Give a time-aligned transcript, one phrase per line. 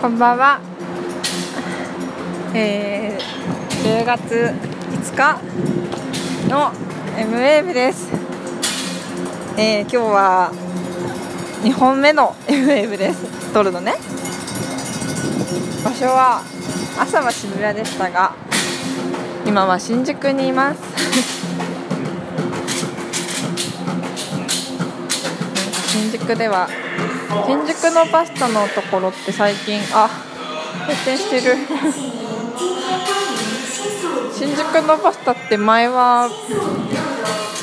[0.00, 0.60] こんばんは。
[2.54, 4.54] えー、10月
[4.92, 5.38] 5日
[6.48, 6.72] の
[7.18, 8.08] M ウェーブです。
[9.58, 10.52] えー、今日は
[11.62, 13.52] 2本目の M ウェーブです。
[13.52, 13.96] 撮るのね。
[15.84, 16.40] 場所は
[16.98, 18.32] 朝は渋谷でしたが、
[19.44, 20.80] 今は新宿にいます。
[25.92, 26.70] 新宿では
[27.46, 30.08] 新宿のパスタのところって最近あ
[30.88, 31.56] 閉店してる。
[34.32, 36.28] 新宿のパスタって前は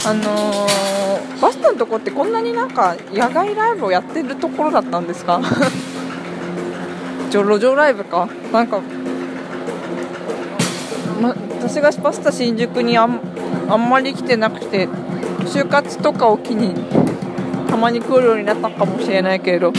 [0.05, 5.41] あのー、パスタのとこってこんなになんか野外ライブをやってるところだったんですか？
[7.31, 8.27] 路上ライブか。
[8.53, 8.79] なんか、
[11.21, 13.19] ま、私がパスタ新宿にあん
[13.69, 14.87] あんまり来てなくて
[15.45, 16.73] 就活とかを機に
[17.67, 19.71] たまに来るようになったかもしれないけれど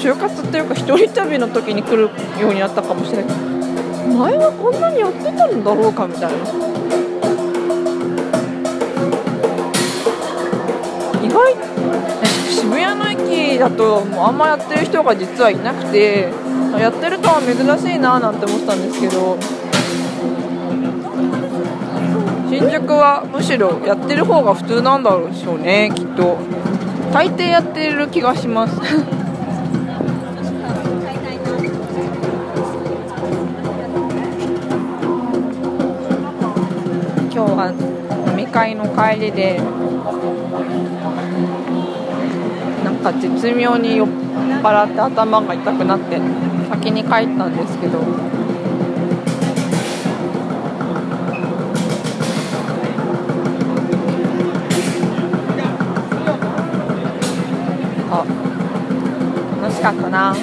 [0.00, 3.36] 就活っていうか一人旅の時に来るようになったかもしれない。
[4.06, 6.38] 前はこんなにやってたんだろうかみたいな。
[11.22, 11.56] 意外
[12.48, 16.28] 渋谷の駅だともうあんまやってる人が実はいなくて
[16.78, 19.36] やってるとは珍しいななんて思ってたんですけど
[22.48, 26.38] 新宿はむしろやってる方が普通なんだろうでしょうねきっと。
[27.12, 28.74] 大抵やってる気がします。
[37.32, 37.72] 今日は
[38.30, 39.58] 飲み会の帰りで
[42.84, 44.08] なんか絶妙に酔っ
[44.62, 46.20] 払って頭が痛くなって
[46.68, 48.35] 先に帰ったんですけど。
[59.76, 60.34] しかったな。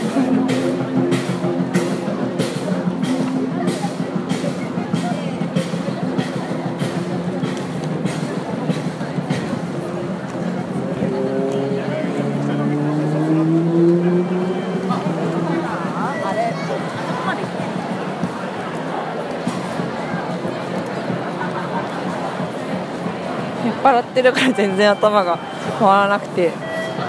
[23.66, 25.38] 酔っ払ってるから全然頭が
[25.80, 26.52] 回らなくて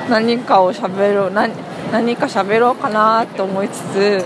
[0.09, 1.53] 何かを喋ろう何
[1.93, 4.25] 何か喋ろうかなと思いつつ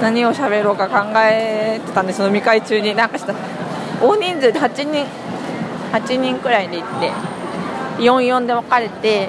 [0.00, 3.34] 何を喋ろうか考えてたんです飲み会中になんかした
[4.00, 5.06] 大人数で8人
[5.92, 7.12] 8人くらいで行って
[8.02, 9.28] 44で分かれて、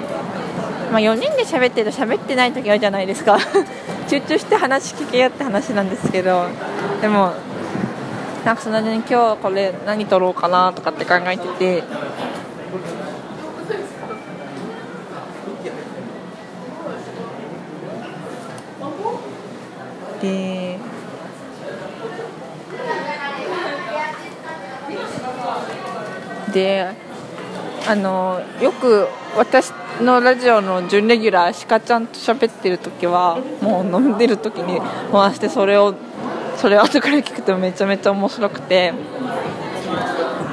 [0.92, 3.38] まあ、4人で喋ってると喋ってない時あるじゃないですか。
[4.08, 6.46] 集中して話聞けよって話なんですけど
[7.00, 7.32] でも
[8.44, 11.84] なんかその間に今日これ何撮ろうかなとかって考えてて
[20.20, 20.78] で。
[26.52, 26.88] で
[27.88, 34.80] あのよく私のラジオの準レギュラーしかちゃんと喋ってる時はもう飲んでる時に
[35.12, 35.94] 回してそれを
[36.56, 38.92] それを後から聞くとめちゃめちゃ面白くて。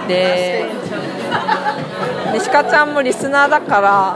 [0.07, 0.65] で
[2.31, 4.15] でしかちゃんもリスナーだから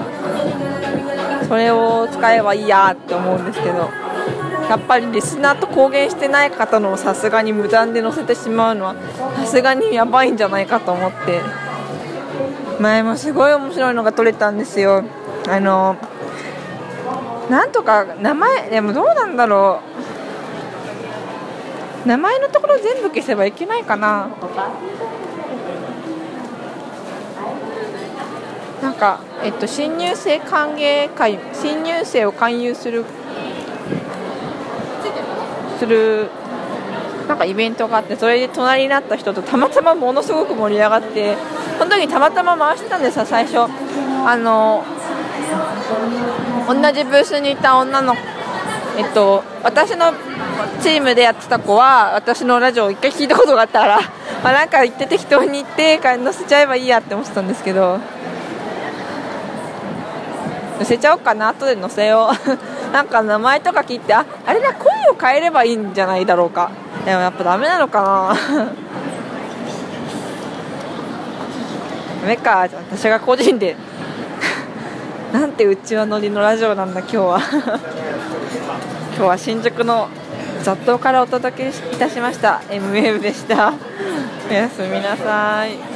[1.48, 3.90] それを使えばいいやって思うんですけど。
[4.72, 8.96] やっぱりリスナーと公言してない方のをさすがに無断で載せてしまうのは
[9.36, 11.42] さすがにやばいんじゃないかと思って。
[12.80, 15.04] 前もすごい面白いのが撮れたんですよ。
[15.50, 15.98] あの
[17.50, 19.82] なんとか名前でもどうなんだろ
[22.06, 22.08] う。
[22.08, 24.30] 名前のところ全部消せばいけないかな。
[28.82, 33.04] なんか、えっと、新入生歓迎会新入生を勧誘する
[35.82, 36.30] する
[37.28, 41.36] なんかイベントがあってそれで隣になった人とたまたまものすごく盛り上がって
[41.80, 43.72] その時たまたま回してたんですよ最初。
[44.24, 44.84] あの
[46.68, 48.14] 同じブースにいた女の
[48.96, 50.14] えっと私の
[50.84, 54.02] チームでやってた子は私のラジオを一回聞いたことがあったから、
[54.44, 58.00] まあ、なんか言って適当に言って載せちゃえばいいやって思ってたんですけど。
[60.78, 62.58] 載せちゃおうかな後で載せよう。
[62.92, 64.91] なんか名前とか聞いてああれだ声を
[65.22, 66.72] 変えればいいんじゃないだろうか。
[67.06, 68.36] でもやっぱダメなのかな。
[72.22, 72.62] ダメか。
[72.62, 73.76] 私が個人で。
[75.32, 77.40] なんてうちわ乗りのラジオなんだ今日は。
[79.16, 80.10] 今日は新宿の
[80.64, 82.62] 雑踏からお届けいたしました。
[82.70, 83.74] MWave でした。
[84.50, 85.91] おやすみなさい。